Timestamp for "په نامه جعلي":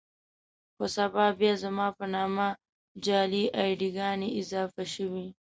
1.97-3.43